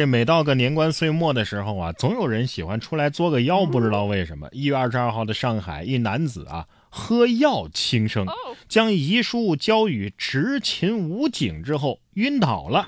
[0.00, 4.48] 这每到个年关岁末的时候啊，总有人喜欢出来作个妖，不知道为什么。
[4.50, 8.26] 一月二十二号的上海，一男子啊喝药轻生，
[8.66, 12.86] 将遗书交予执勤武警之后晕倒了，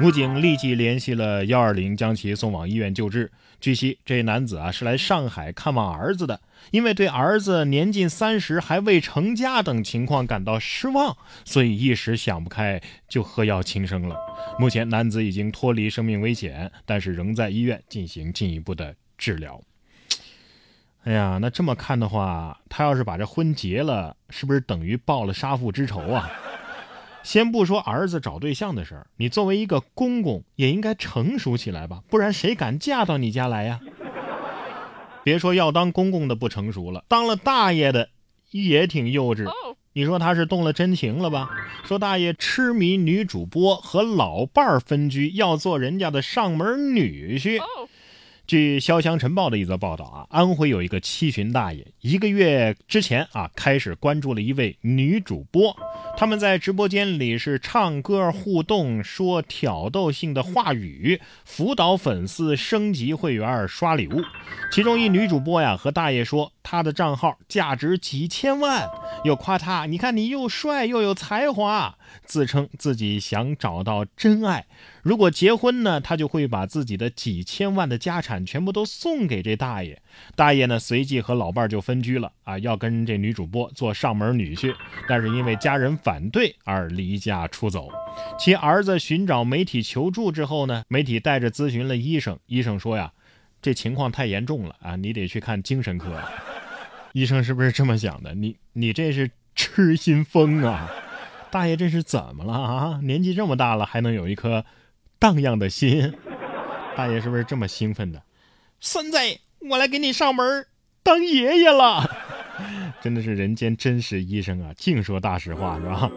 [0.00, 3.30] 武警立即联系了幺二零，将其送往医院救治。
[3.60, 6.40] 据悉，这男子啊是来上海看望儿子的。
[6.72, 14.16] 因为对儿子年近三十还未成家等情况感到失望，所以一时想不开就喝药轻生了。
[14.58, 19.60] 目前男子已经脱离生命危险，但是仍在医院进行进一步的治疗。
[21.04, 26.30] 哎呀，那这么看的话，他要是把这婚结了，是不是等于报了杀父之仇啊？
[27.22, 33.80] 先不说儿子找对象的事儿，你作为一个公公也应该成熟起来吧，不然谁敢嫁到你家来呀？
[35.24, 38.08] 别说要当公公的不成熟了，当了大爷的
[38.50, 39.48] 也挺幼稚。
[39.94, 41.50] 你说他是动了真情了吧？
[41.84, 47.60] 说大爷痴迷女主播和老伴儿分居，要做人家的上门女婿。
[48.46, 55.76] 据《潇湘晨报》的一则报道啊，安徽有一个七旬大爷，一个月之前啊，开始关注了一位女主播，
[56.14, 64.22] 他们在直播间里是唱歌互动，说挑逗性的话语，辅导粉丝升级会员、刷礼物。
[64.70, 68.88] 其中一女主播呀，和大爷说，他的账号价值几千万，
[69.24, 74.66] 又夸他，你看你又帅又有才华，自称自己想找到真爱。
[75.02, 80.00] 如果结婚呢，他就会把自己的几千万的家产全部都送给这大爷。
[80.36, 84.74] 大爷呢，随即和老伴儿就分居了啊，要跟这女主播做上门女婿，
[85.08, 87.88] 但是因为家人反对而离家出走。
[88.38, 93.12] 其儿子寻找媒体求助之后呢，媒体带着咨询了医生，医生说呀，
[93.60, 96.22] 这情况太严重了啊，你得去看精神科。
[97.12, 98.34] 医生是不是这么想的？
[98.34, 100.90] 你你这是痴心疯啊！
[101.50, 103.00] 大爷这是怎么了啊？
[103.02, 104.64] 年纪这么大了，还能有一颗？
[105.18, 106.12] 荡漾的心，
[106.96, 108.22] 大爷是不是这么兴奋的？
[108.80, 109.18] 孙子，
[109.70, 110.66] 我来给你上门
[111.02, 112.08] 当爷爷了！
[113.00, 116.10] 真的是人间真实医生啊，净说大实话是吧？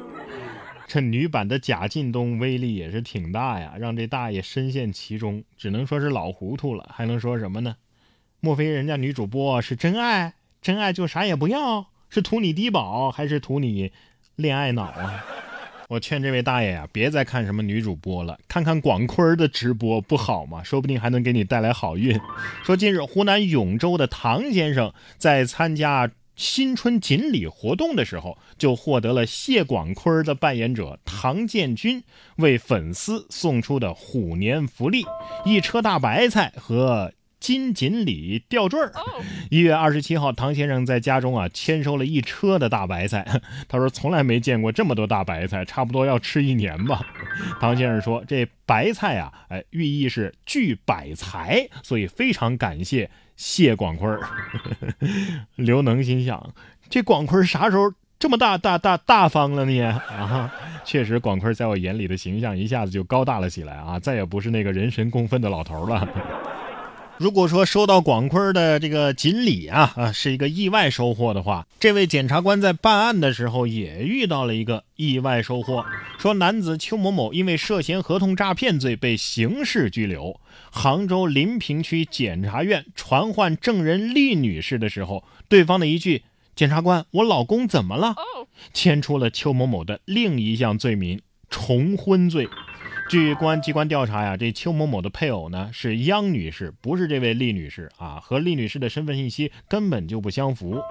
[0.88, 7.76] 这女版的贾进东威力也是挺大呀，让这大爷深陷其中，只能说是老糊涂了，还能说什么呢？
[8.40, 10.34] 莫非人家女主播是真爱？
[10.66, 11.86] 真爱就啥也不要？
[12.10, 13.92] 是图你低保还是图你
[14.36, 15.24] 恋爱脑啊？
[15.90, 20.64] 我劝这位大爷呀，别再看什么女主播了，看看广坤的直播不好吗？
[20.64, 22.20] 说不定还能给你带来好运。
[22.64, 32.04] 说近日湖南永州的唐先生在参加新春锦鲤活动的时候，就获得了谢广坤的扮演者唐建军
[32.38, 35.06] 为粉丝送出的虎年福利：
[35.46, 37.14] 一车大白菜和。
[37.40, 38.92] 金锦鲤吊坠儿。
[39.50, 43.26] 一月二十七号，唐先生在家中啊签收了一车的大白菜。
[43.68, 47.06] 他说从来没见过这么多大白菜，差不多要吃一年吧。
[47.62, 54.20] 唐先生说这白菜啊，哎，寓意是聚百财，所以非常感谢谢广坤。
[55.56, 56.54] 刘能心想，
[56.90, 59.82] 这广坤啥时候这么大大大大方了呢？
[60.10, 60.52] 啊，
[60.84, 66.08] 确实，广坤在我眼里的形象一下子就高大了起来啊，再也不是那个人神共愤的老头了。
[67.18, 75.86] 如果说收到广坤的这个锦鲤啊啊是一个意外收获的话，这位检察官在办案的时候也遇到了一个意外收获。
[76.18, 80.40] 说男子邱某某因为涉嫌合同诈骗罪被刑事拘留。
[80.70, 88.14] 杭州临平区检察院传唤证人厉女士的时候，对方的一句“检察官，我老公怎么了”，
[88.74, 92.50] 牵出了邱某某的另一项罪名——重婚罪。
[93.08, 100.82] 据公安机关调查呀，这邱某某的配偶呢是央女士，不是这位厉女士啊，和厉女士的身份信息根本就不相符。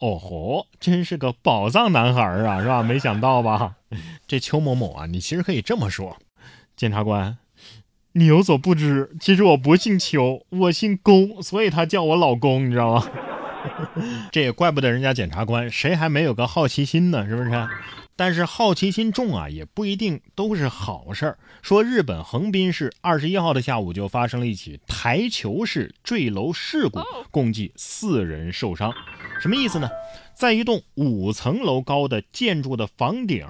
[0.00, 2.82] 哦吼，真是个宝藏男孩啊，是吧？
[2.82, 3.76] 没想到吧？
[4.26, 6.18] 这邱某某啊，你其实可以这么说，
[6.76, 7.38] 检察官，
[8.12, 13.08] 你有所不知，其实我不姓邱，我姓龚，所以他叫我老公，你知道吗？
[14.32, 17.26] 这也怪不得人家检察官，谁还没有个好奇心呢？
[17.26, 17.50] 是不是？
[18.14, 21.38] 但是好奇心重啊，也不一定都是好事儿。
[21.62, 27.00] 说日本横滨市二十一号的下午就发生了一起台球式坠楼事故，
[27.30, 28.92] 共计四人受伤。
[29.40, 29.88] 什么意思呢？
[30.34, 33.46] 在一栋五层楼高的建筑的房顶，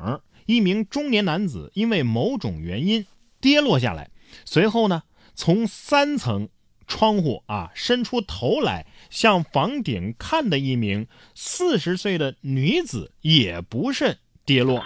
[0.47, 3.05] 一名中年男子因为某种原因
[3.41, 4.11] 跌落下来，
[4.45, 5.03] 随后呢，
[5.35, 6.49] 从三层
[6.87, 14.19] 窗户啊伸出头来向房顶看的一名四十岁的女子也不慎。
[14.45, 14.83] 跌落，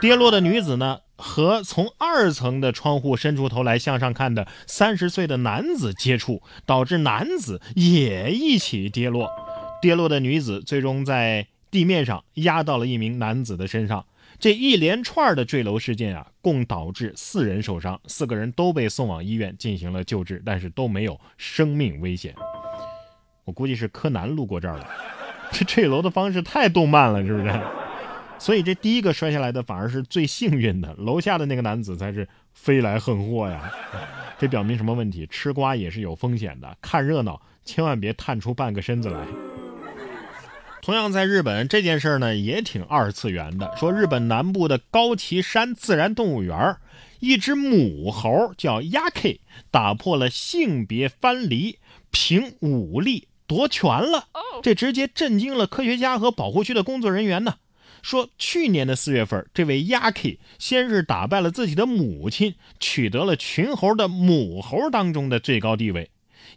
[0.00, 9.28] 跌落的女子呢，和从二层的窗户伸出头来向上看的三十岁的男子接触，导致男子也一起跌落。
[9.82, 14.06] 跌落的女子最终在地面上压到了一名男子的身上。
[14.40, 22.34] 这一连串的坠楼事件啊，共导致四人受伤，四个人都被送往医院进行了救治，但是都没有生命危险。
[23.44, 24.88] 我估计是柯南路过这儿了，
[25.52, 27.60] 这坠楼的方式太动漫了，是不是？
[28.38, 33.70] 所以这第一个摔下来的反而是最幸运的，楼下的那个男子才是飞来横祸呀。
[34.38, 35.26] 这表明什么问题？
[35.26, 39.20] 吃瓜也是有风险的，看热闹千万别探出半个身子来。
[40.82, 43.74] 同样在日本，这件事呢也挺二次元的。
[43.76, 46.76] 说日本南部的高崎山自然动物园，
[47.18, 49.40] 一只母猴叫 Yaki，
[49.70, 51.78] 打破了性别藩篱，
[52.10, 54.28] 凭武力夺权了。
[54.62, 57.56] 这直接震惊了科学家和保护区的工作人员呢。
[58.02, 66.10] 说去年的四月份，这位 Yaki 先是打败了自己的母亲，取得了群猴的母猴当中的最高地位。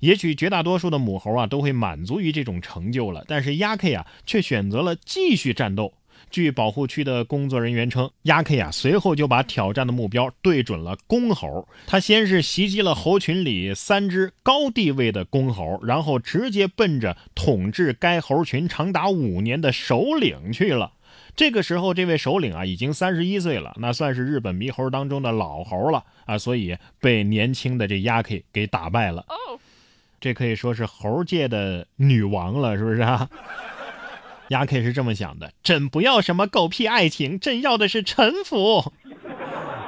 [0.03, 5.94] 也许绝大多数的母猴啊都会满足于这种成就了，但是鸭 K 啊却选择了继续战斗。
[6.29, 11.65] 据保护区的工作人员称，鸭 K 啊随后就把挑战的目标对准了公猴。
[11.88, 20.91] 他先是袭击了猴群里三只高地位的公猴，然后直接奔着统治该猴群长达五年的首领去了。
[21.33, 29.25] 这个时候，这位首领啊已经三十一岁了，那算是日本猕猴当中的老猴了啊，所以被年轻的这鸭 K 给打败了。
[30.23, 33.27] 这可以说是猴界的女王了，是不是啊？
[34.47, 38.93] 鸭 K 是这么想的：朕不要什么狗屁爱情，朕要的是臣服。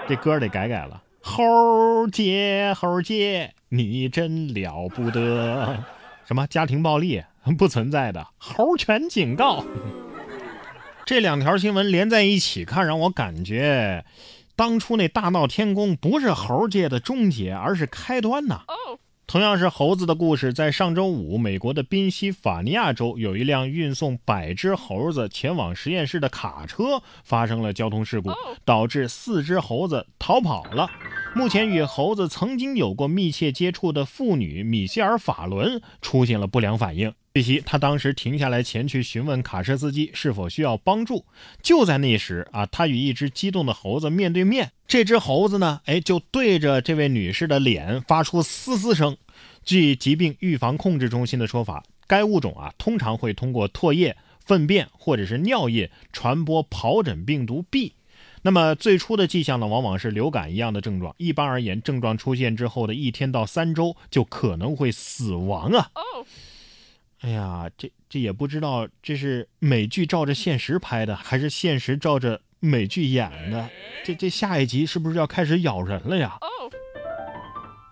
[0.10, 1.02] 这歌得改改了。
[1.22, 5.82] 猴儿姐，猴儿姐，你真了不得。
[6.28, 7.24] 什么家庭暴力
[7.58, 8.28] 不存在的？
[8.38, 9.64] 猴权警告。
[11.06, 14.04] 这两条新闻连在一起看，让我感觉，
[14.58, 18.64] 当初那大闹天宫不是猴界的终结，而是开端呐。
[19.28, 28.30] 同样是猴子的故事，在上周五，美国的宾夕法尼亚州有一辆运送百只猴子前往实验室的卡车发生了交通事故，
[28.64, 30.88] 导致四只猴子逃跑了。
[31.36, 37.14] 目前与猴子曾经有过密切接触的妇女米歇尔·法伦出现了不良反应。
[37.34, 41.26] 据悉，他当时停下来前去询问卡车司机是否需要帮助。
[41.62, 44.72] 就在那时啊，他与一只激动的猴子面对面。
[44.88, 49.18] 这只猴子呢，哎，就对着这位女士的脸发出嘶嘶声。
[49.66, 57.92] 据疾病预防控制中心的说法，该物种啊，通常会通过唾液、粪便或者是尿液传播疱疹病毒 B。
[58.46, 61.16] 那么最初的迹象呢，往往是流感一样的症状。
[61.18, 65.90] 一般而言，症状出现之后的一天到三周就可能会死亡啊。
[67.22, 73.68] 哎呀，这这也不知道这是美剧照着现实拍的，还是现实照着美剧演的？
[74.04, 76.38] 这这下一集是不是要开始咬人了呀？